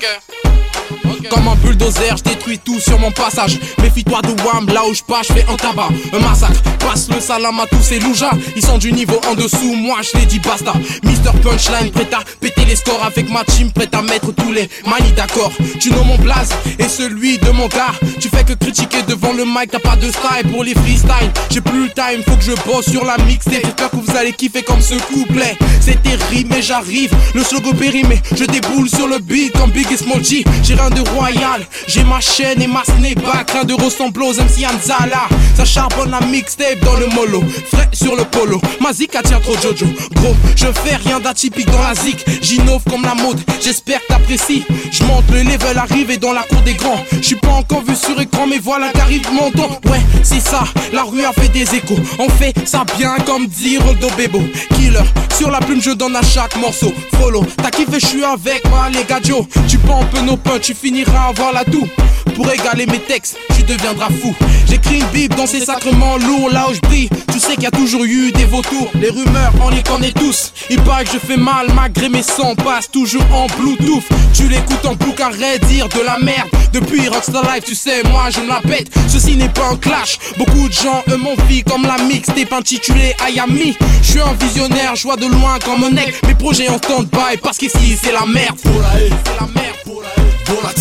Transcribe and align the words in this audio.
Comme 0.00 0.10
un 0.44 0.47
bulldozer, 1.78 2.16
je 2.16 2.22
détruis 2.22 2.58
tout 2.58 2.80
sur 2.80 2.98
mon 2.98 3.10
passage. 3.10 3.58
Méfie-toi 3.82 4.22
de 4.22 4.42
Wam, 4.42 4.66
là 4.68 4.82
où 4.88 4.94
je 4.94 5.02
passe, 5.02 5.28
je 5.28 5.34
fais 5.34 5.46
un 5.48 5.56
tabac, 5.56 5.88
un 6.12 6.18
massacre. 6.20 6.60
Passe 6.78 7.08
le 7.10 7.20
salam 7.20 7.58
à 7.60 7.66
tous 7.66 7.82
ces 7.82 7.98
loujas. 7.98 8.32
Ils 8.56 8.64
sont 8.64 8.78
du 8.78 8.92
niveau 8.92 9.20
en 9.30 9.34
dessous, 9.34 9.74
moi 9.74 9.98
je 10.02 10.18
les 10.18 10.26
dis 10.26 10.38
basta. 10.40 10.72
Mister 11.02 11.30
Punchline, 11.42 11.90
prêt 11.90 12.08
à 12.12 12.22
péter 12.40 12.64
les 12.64 12.76
scores 12.76 13.04
avec 13.04 13.30
ma 13.30 13.44
team, 13.44 13.70
prêt 13.72 13.88
à 13.92 14.02
mettre 14.02 14.32
tous 14.32 14.52
les 14.52 14.68
manies 14.86 15.12
d'accord. 15.12 15.52
Tu 15.80 15.90
nommes 15.90 16.06
mon 16.06 16.18
blaze 16.18 16.50
et 16.78 16.88
celui 16.88 17.38
de 17.38 17.50
mon 17.50 17.66
gars. 17.68 17.94
Tu 18.20 18.28
fais 18.28 18.44
que 18.44 18.54
critiquer 18.54 19.02
devant 19.06 19.32
le 19.32 19.44
mic, 19.44 19.70
t'as 19.70 19.78
pas 19.78 19.96
de 19.96 20.08
style 20.08 20.50
pour 20.50 20.64
les 20.64 20.74
freestyles. 20.74 21.32
J'ai 21.50 21.60
plus 21.60 21.84
le 21.84 21.90
time, 21.90 22.22
faut 22.26 22.36
que 22.36 22.44
je 22.44 22.52
bosse 22.66 22.90
sur 22.90 23.04
la 23.04 23.16
mixtape. 23.18 23.64
J'espère 23.64 23.90
que 23.90 23.96
vous 23.96 24.16
allez 24.16 24.32
kiffer 24.32 24.62
comme 24.62 24.80
ce 24.80 24.94
couplet. 24.94 25.56
C'est 25.80 26.02
terrible, 26.02 26.50
mais 26.54 26.62
j'arrive. 26.62 27.12
Le 27.34 27.42
slogan 27.42 27.74
périmé, 27.76 28.20
je 28.34 28.44
déboule 28.44 28.88
sur 28.88 29.06
le 29.06 29.18
beat 29.18 29.52
comme 29.52 29.70
Big 29.70 29.88
Small 29.96 30.24
G. 30.24 30.44
J'ai 30.62 30.74
rien 30.74 30.90
de 30.90 31.00
royal, 31.10 31.66
j'ai 31.86 32.04
ma 32.04 32.20
chaîne 32.20 32.62
et 32.62 32.66
ma 32.66 32.84
snapback. 32.84 33.50
Rien 33.50 33.64
de 33.64 33.74
ressembler 33.74 34.26
aux 34.26 34.34
MC 34.34 34.64
Anzala. 34.66 35.28
Ça 35.56 35.64
charbonne 35.64 36.10
la 36.10 36.20
mixtape 36.20 36.80
dans 36.84 36.96
le 36.96 37.06
mollo. 37.08 37.42
Frais 37.72 37.88
sur 37.92 38.14
le 38.16 38.24
polo, 38.24 38.60
ma 38.80 38.92
zik 38.92 39.14
attire 39.14 39.40
trop 39.40 39.54
Jojo. 39.54 39.86
Gros, 40.12 40.36
je 40.56 40.66
fais 40.66 40.96
rien 40.96 41.20
d'atypique 41.20 41.70
dans 41.70 41.82
la 41.82 41.94
zik. 41.94 42.24
J'innove 42.42 42.82
comme 42.88 43.02
la 43.02 43.14
mode, 43.14 43.40
j'espère 43.60 44.00
que 44.02 44.06
t'apprécies. 44.08 44.64
Le 45.30 45.42
level, 45.42 45.76
arrivé 45.76 46.16
dans 46.16 46.32
la 46.32 46.42
cour 46.42 46.62
des 46.62 46.72
grands. 46.72 46.98
Je 47.12 47.26
suis 47.26 47.36
pas 47.36 47.50
encore 47.50 47.82
vu 47.84 47.94
sur 47.94 48.18
écran, 48.18 48.46
mais 48.48 48.58
voilà 48.58 48.90
qu'arrive 48.92 49.30
mon 49.30 49.50
temps. 49.50 49.78
Ouais, 49.84 50.00
c'est 50.22 50.40
ça, 50.40 50.64
la 50.92 51.02
rue 51.02 51.22
a 51.22 51.32
fait 51.32 51.48
des 51.48 51.74
échos. 51.74 51.98
On 52.18 52.28
fait 52.28 52.54
ça 52.64 52.84
bien 52.96 53.14
comme 53.26 53.46
dit 53.46 53.76
Roldo 53.78 54.08
Bebo. 54.16 54.40
Killer, 54.74 55.04
sur 55.36 55.50
la 55.50 55.60
plume, 55.60 55.82
je 55.82 55.90
donne 55.90 56.16
à 56.16 56.22
chaque 56.22 56.56
morceau. 56.56 56.92
Follow, 57.20 57.44
t'as 57.58 57.70
kiffé, 57.70 58.00
je 58.00 58.06
suis 58.06 58.24
avec 58.24 58.66
moi, 58.70 58.88
les 58.90 59.04
gars 59.04 59.20
Joe. 59.22 59.44
Tu 59.68 59.78
peu 59.78 60.20
nos 60.22 60.38
punch, 60.38 60.62
tu 60.62 60.74
finiras 60.74 61.26
à 61.26 61.28
avoir 61.28 61.52
la 61.52 61.64
toux. 61.64 61.86
Pour 62.38 62.52
égaler 62.52 62.86
mes 62.86 63.00
textes, 63.00 63.36
tu 63.56 63.64
deviendras 63.64 64.10
fou. 64.22 64.32
J'écris 64.68 65.00
une 65.00 65.06
bible 65.06 65.34
dans 65.34 65.48
ces 65.48 65.58
sacrements 65.58 66.16
lourds, 66.18 66.50
là 66.50 66.68
où 66.70 66.72
je 66.72 66.78
brille. 66.82 67.10
Tu 67.32 67.40
sais 67.40 67.54
qu'il 67.54 67.64
y 67.64 67.66
a 67.66 67.72
toujours 67.72 68.04
eu 68.04 68.30
des 68.30 68.44
vautours. 68.44 68.88
Les 68.94 69.10
rumeurs, 69.10 69.52
on 69.60 69.70
les 69.70 69.82
connaît 69.82 70.12
tous. 70.12 70.52
Il 70.70 70.80
paraît 70.82 71.02
que 71.04 71.10
je 71.14 71.18
fais 71.18 71.36
mal, 71.36 71.66
malgré 71.74 72.08
mes 72.08 72.22
sons 72.22 72.54
passe 72.54 72.88
toujours 72.92 73.24
en 73.34 73.48
Bluetooth. 73.58 74.04
Tu 74.34 74.46
l'écoutes 74.46 74.86
en 74.86 74.94
bouc 74.94 75.20
arrête 75.20 75.66
dire 75.66 75.88
de 75.88 76.00
la 76.06 76.16
merde. 76.20 76.48
Depuis 76.72 77.08
Rockstar 77.08 77.42
Life, 77.52 77.64
tu 77.66 77.74
sais, 77.74 78.04
moi 78.04 78.30
je 78.30 78.38
me 78.38 78.46
la 78.46 78.60
pète. 78.60 78.88
Ceci 79.08 79.34
n'est 79.34 79.48
pas 79.48 79.70
un 79.72 79.76
clash. 79.76 80.20
Beaucoup 80.38 80.68
de 80.68 80.72
gens, 80.72 81.02
eux, 81.10 81.16
m'ont 81.16 81.34
vie 81.48 81.64
comme 81.64 81.82
la 81.82 81.98
mixtape 82.04 82.52
intitulée 82.52 83.16
Ayami. 83.26 83.76
Je 84.00 84.10
suis 84.12 84.20
un 84.20 84.34
visionnaire, 84.34 84.94
je 84.94 85.02
vois 85.02 85.16
de 85.16 85.26
loin 85.26 85.58
comme 85.64 85.82
un 85.82 85.90
nec. 85.90 86.14
Mes 86.24 86.36
projets 86.36 86.68
en 86.68 86.78
stand-by 86.78 87.38
parce 87.42 87.58
qu'ici 87.58 87.98
c'est 88.00 88.12
la 88.12 88.26
merde. 88.26 88.56
Pour 88.62 88.80
la 88.80 89.00
haie, 89.00 89.10
C'est 89.24 89.40
la 89.40 89.60
merde. 89.60 89.76
pour 89.84 90.02
la 90.02 90.08
haie, 90.22 90.30
pour 90.44 90.62
la 90.62 90.72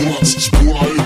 la 0.00 0.10
haie, 0.10 0.96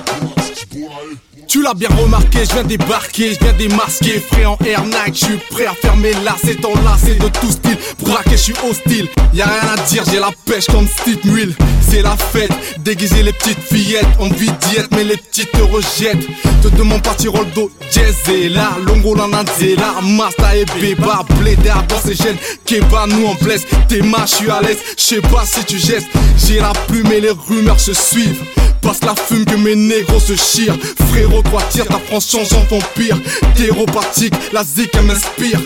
pour 0.69 0.89
la 0.89 1.42
Tu 1.53 1.61
l'as 1.61 1.75
bien 1.75 1.91
remarqué, 1.91 2.47
je 2.49 2.55
viens 2.55 2.65
débarquer, 2.65 3.35
je 3.35 3.39
viens 3.45 3.53
démasquer, 3.53 4.23
frais 4.27 4.47
en 4.47 4.57
Air 4.65 4.85
Nike, 4.87 5.15
je 5.15 5.25
suis 5.27 5.39
prêt 5.51 5.67
à 5.67 5.75
fermer 5.75 6.13
là, 6.25 6.35
c'est 6.43 6.65
enlacé 6.65 7.17
de 7.17 7.29
tout 7.29 7.51
style, 7.51 7.77
braqué, 8.01 8.31
je 8.31 8.37
suis 8.37 8.55
hostile, 8.67 9.07
y 9.35 9.43
a 9.43 9.45
rien 9.45 9.75
à 9.75 9.77
dire, 9.87 10.03
j'ai 10.11 10.19
la 10.19 10.31
pêche 10.47 10.65
comme 10.69 10.89
Steve 10.89 11.19
Muil, 11.27 11.55
c'est 11.87 12.01
la 12.01 12.17
fête, 12.17 12.53
déguiser 12.79 13.23
les 13.23 13.35
petites 13.35 13.59
fillettes, 13.59 14.07
on 14.19 14.31
vit 14.31 14.51
diète, 14.71 14.89
mais 14.93 15.05
les 15.05 15.19
petites 15.19 15.53
te 15.53 15.61
rejettent, 15.61 16.27
te 16.63 16.69
demande 16.69 17.03
pas 17.03 17.15
Tiroldo, 17.17 17.71
Jazz 17.91 18.17
est 18.29 18.49
là, 18.49 18.71
Longo 18.87 19.15
Nananzela, 19.15 19.97
Masta 20.03 20.57
et 20.57 20.65
Beba, 20.81 21.23
Blédé 21.39 21.71
dans 21.87 22.01
ces 22.03 22.15
gènes, 22.15 22.39
Keba 22.65 23.07
nous 23.09 23.27
en 23.27 23.35
blesse, 23.35 23.67
t'es 23.91 24.01
ma, 24.01 24.25
je 24.25 24.37
suis 24.37 24.51
à 24.51 24.63
l'aise, 24.63 24.79
je 24.97 25.03
sais 25.03 25.21
pas 25.21 25.45
si 25.45 25.63
tu 25.67 25.79
gestes, 25.79 26.09
j'ai 26.47 26.61
la 26.61 26.73
plume 26.89 27.13
et 27.13 27.21
les 27.21 27.33
rumeurs 27.47 27.79
se 27.79 27.93
suivent. 27.93 28.43
Passe 28.83 29.05
la 29.05 29.15
fume 29.15 29.45
que 29.45 29.55
mes 29.55 29.77
négros 29.77 30.19
se 30.19 30.35
chirent. 30.35 30.77
Frérot 31.09 31.42
toi 31.51 31.63
tire 31.71 31.87
ta 31.87 31.99
France 31.99 32.31
change 32.31 32.53
en 32.53 32.65
vampire. 32.71 33.19
Théropathique, 33.57 34.35
la 34.53 34.65
zik 34.65 34.91
elle 34.95 35.03
m'inspire. 35.03 35.61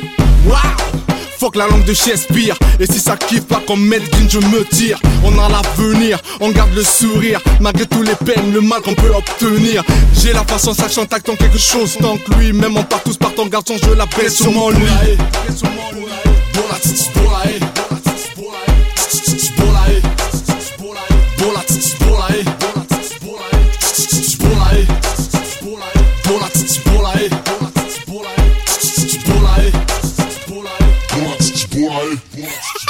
Waouh 0.46 0.60
Fuck 1.38 1.56
la 1.56 1.66
langue 1.66 1.84
de 1.84 1.92
Shakespeare. 1.92 2.56
Et 2.80 2.86
si 2.86 2.98
ça 2.98 3.16
kiffe 3.16 3.44
pas 3.44 3.62
comme 3.66 3.84
Medellin 3.86 4.26
je 4.28 4.38
me 4.38 4.64
tire. 4.64 4.98
On 5.22 5.38
a 5.38 5.48
l'avenir, 5.48 6.18
on 6.40 6.50
garde 6.50 6.74
le 6.74 6.82
sourire. 6.82 7.40
Malgré 7.60 7.86
tous 7.86 8.02
les 8.02 8.14
peines, 8.14 8.52
le 8.52 8.60
mal 8.60 8.80
qu'on 8.80 8.94
peut 8.94 9.12
obtenir. 9.14 9.84
J'ai 10.14 10.32
la 10.32 10.44
façon 10.44 10.72
sachant 10.72 11.04
t'attends 11.04 11.36
quelque 11.36 11.58
chose. 11.58 11.96
Tant 12.00 12.16
que 12.16 12.32
lui, 12.34 12.52
même 12.52 12.76
en 12.76 12.84
part 12.84 13.02
tous 13.02 13.18
ton 13.18 13.46
garçon 13.46 13.74
je 13.82 13.90
la 13.90 13.96
la 13.96 14.04
haie, 14.04 15.16
pour 16.52 16.68
la 16.70 17.65
pour 31.76 31.90
la 31.90 32.00
titi, 32.00 32.42
pour 32.42 32.85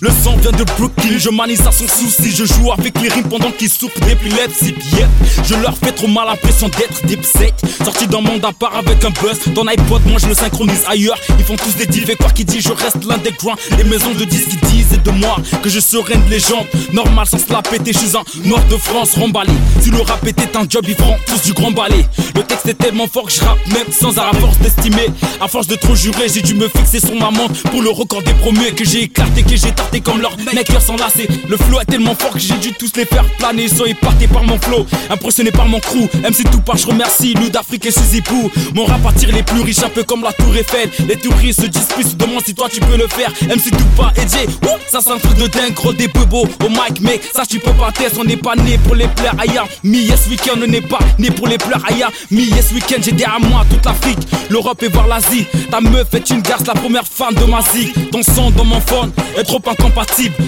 Le 0.00 0.10
sang 0.10 0.36
vient 0.36 0.52
de 0.52 0.64
Brooklyn, 0.64 1.18
je 1.18 1.30
manie 1.30 1.56
ça 1.56 1.70
sans 1.70 1.88
souci. 1.88 2.30
Je 2.30 2.44
joue 2.44 2.72
avec 2.72 3.00
les 3.00 3.08
rimes 3.08 3.28
pendant 3.28 3.50
qu'ils 3.50 3.70
souffrent 3.70 4.00
d'épilepsie. 4.00 4.74
Yeah. 4.96 5.08
Je 5.44 5.54
leur 5.54 5.76
fais 5.76 5.92
trop 5.92 6.08
mal 6.08 6.26
l'impression 6.26 6.68
d'être 6.68 7.04
des 7.06 7.16
psych. 7.16 7.54
Sorti 7.84 8.06
d'un 8.06 8.20
monde 8.20 8.44
à 8.44 8.52
part 8.52 8.76
avec 8.76 9.04
un 9.04 9.10
buzz. 9.10 9.38
Dans 9.54 9.64
l'iPod, 9.64 10.02
moi 10.06 10.18
je 10.20 10.26
le 10.26 10.34
synchronise 10.34 10.82
ailleurs. 10.88 11.18
Ils 11.38 11.44
font 11.44 11.56
tous 11.56 11.76
des 11.76 11.86
divs 11.86 12.10
et 12.10 12.16
quoi 12.16 12.30
qu'ils 12.30 12.46
disent, 12.46 12.64
je 12.64 12.72
reste 12.72 13.04
l'underground. 13.04 13.58
Les 13.76 13.84
maisons 13.84 14.12
de 14.18 14.24
disques 14.24 14.58
disent 14.70 14.98
de 15.04 15.10
moi 15.10 15.36
que 15.62 15.68
je 15.68 15.80
serai 15.80 16.14
une 16.14 16.28
légende. 16.28 16.66
Normal 16.92 17.26
sans 17.26 17.38
se 17.38 17.52
la 17.52 17.62
péter, 17.62 17.92
je 17.92 17.98
suis 17.98 18.16
un 18.16 18.48
noir 18.48 18.62
de 18.70 18.76
France 18.76 19.14
remballé. 19.14 19.52
Si 19.80 19.90
le 19.90 20.00
rap 20.00 20.26
était 20.26 20.56
un 20.56 20.66
job, 20.68 20.84
ils 20.88 20.94
feront 20.94 21.16
tous 21.26 21.42
du 21.42 21.52
grand 21.52 21.70
balai. 21.70 22.06
Le 22.34 22.42
texte 22.42 22.66
est 22.66 22.74
tellement 22.74 23.06
fort 23.06 23.24
que 23.24 23.32
je 23.32 23.40
rappe 23.40 23.66
même 23.68 23.90
sans 23.90 24.18
à 24.18 24.30
force 24.38 24.58
d'estimer. 24.58 25.08
À 25.40 25.48
force 25.48 25.66
de 25.66 25.76
trop 25.76 25.94
jurer, 25.94 26.28
j'ai 26.32 26.42
dû 26.42 26.54
me 26.54 26.68
fixer 26.68 27.00
sur 27.00 27.14
ma 27.14 27.30
montre 27.30 27.62
pour 27.70 27.82
le 27.82 27.90
record 27.90 28.22
des 28.22 28.34
premiers 28.34 28.72
que 28.72 28.84
j'ai 28.84 29.04
éclaté, 29.04 29.42
que 29.42 29.56
j'ai 29.56 29.71
comme 30.00 30.20
leur 30.20 30.36
mec 30.54 30.68
sans 30.80 30.96
lasser. 30.96 31.28
Le 31.48 31.56
flow 31.56 31.80
est 31.80 31.84
tellement 31.84 32.14
fort 32.14 32.32
que 32.32 32.38
j'ai 32.38 32.54
dû 32.54 32.72
tous 32.72 32.92
les 32.96 33.04
faire 33.04 33.24
planer. 33.38 33.64
Ils 33.64 33.76
sont 33.76 33.84
par 34.32 34.44
mon 34.44 34.58
flow, 34.58 34.86
impressionné 35.10 35.50
par 35.50 35.66
mon 35.66 35.80
crew. 35.80 36.08
MC 36.22 36.50
Tupac, 36.50 36.78
je 36.78 36.86
remercie 36.86 37.34
Lou 37.34 37.48
d'Afrique 37.50 37.86
et 37.86 37.90
Suzy 37.90 38.20
Pou. 38.20 38.50
Mon 38.74 38.84
rap 38.84 39.06
attire 39.06 39.32
les 39.32 39.42
plus 39.42 39.60
riches, 39.60 39.82
un 39.82 39.88
peu 39.88 40.02
comme 40.02 40.22
la 40.22 40.32
Tour 40.32 40.56
Eiffel. 40.56 40.90
Les 41.08 41.16
touristes 41.16 41.62
se 41.62 41.66
disputent, 41.66 42.08
se 42.08 42.14
demandent 42.14 42.44
si 42.44 42.54
toi 42.54 42.68
tu 42.72 42.80
peux 42.80 42.96
le 42.96 43.08
faire. 43.08 43.30
MC 43.48 43.70
Tupac 43.70 44.16
et 44.16 44.28
Jay, 44.28 44.46
ça 44.88 45.00
c'est 45.02 45.10
un 45.10 45.18
truc 45.18 45.36
de 45.36 45.46
dingue, 45.46 45.74
gros 45.74 45.92
des 45.92 46.08
beau 46.08 46.46
au 46.64 46.68
mic, 46.68 47.00
mec. 47.00 47.22
Ça 47.34 47.44
tu 47.46 47.58
peux 47.58 47.72
pas 47.72 47.92
tester, 47.92 48.18
on 48.20 48.24
n'est 48.24 48.36
pas 48.36 48.56
né 48.56 48.78
pour 48.78 48.94
les 48.94 49.08
plaire 49.08 49.34
ailleurs. 49.38 49.68
Me 49.82 49.98
yes 49.98 50.26
weekend, 50.28 50.62
on 50.62 50.66
n'est 50.66 50.80
pas 50.80 51.00
né 51.18 51.30
pour 51.30 51.48
les 51.48 51.58
pleurs 51.58 51.82
ailleurs. 51.88 52.12
Me 52.30 52.40
yes 52.40 52.72
weekend, 52.72 53.04
j'ai 53.04 53.12
derrière 53.12 53.40
moi 53.40 53.64
toute 53.70 53.84
l'Afrique, 53.84 54.18
l'Europe 54.50 54.82
et 54.82 54.88
voir 54.88 55.06
l'Asie. 55.06 55.46
Ta 55.70 55.80
meuf 55.80 56.12
est 56.14 56.30
une 56.30 56.42
garce, 56.42 56.66
la 56.66 56.74
première 56.74 57.06
fan 57.06 57.34
de 57.34 57.44
ma 57.44 57.60
zik. 57.62 58.10
Ton 58.10 58.22
son 58.22 58.50
dans 58.50 58.64
mon 58.64 58.80
phone 58.80 59.12
est 59.36 59.44
trop 59.44 59.60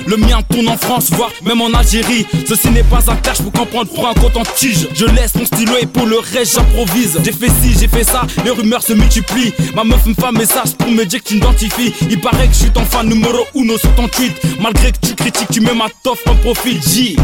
Le 0.06 0.16
mien 0.16 0.40
tourne 0.50 0.68
en 0.68 0.76
France, 0.76 1.10
voire 1.12 1.30
même 1.44 1.60
en 1.60 1.72
Algérie. 1.72 2.26
Ceci 2.48 2.70
n'est 2.70 2.82
pas 2.82 3.10
un 3.10 3.16
clash 3.16 3.40
pour 3.40 3.52
comprendre 3.52 3.90
pour 3.92 4.06
un 4.08 4.14
coton-tige. 4.14 4.88
Je 4.94 5.06
laisse 5.06 5.34
mon 5.34 5.44
stylo 5.44 5.72
et 5.80 5.86
pour 5.86 6.06
le 6.06 6.18
reste 6.18 6.54
j'improvise. 6.54 7.18
J'ai 7.24 7.32
fait 7.32 7.48
ci, 7.48 7.76
j'ai 7.78 7.88
fait 7.88 8.04
ça, 8.04 8.22
les 8.44 8.50
rumeurs 8.50 8.82
se 8.82 8.92
multiplient. 8.92 9.52
Ma 9.74 9.84
meuf 9.84 10.04
me 10.06 10.14
fait 10.14 10.26
un 10.26 10.32
message 10.32 10.74
pour 10.76 10.90
me 10.90 11.04
dire 11.04 11.22
que 11.22 11.28
tu 11.28 11.34
m'identifies. 11.34 11.92
Il 12.10 12.20
paraît 12.20 12.48
que 12.48 12.54
je 12.54 12.58
suis 12.60 12.70
ton 12.70 12.84
fan 12.84 13.08
numéro 13.08 13.46
1 13.56 13.78
sur 13.78 13.94
ton 13.94 14.08
tweet. 14.08 14.32
Malgré 14.60 14.92
que 14.92 14.98
tu 15.06 15.14
critiques, 15.14 15.48
tu 15.52 15.60
mets 15.60 15.74
ma 15.74 15.86
toffe 16.02 16.26
en 16.26 16.34
profil. 16.36 16.80
J. 16.82 17.16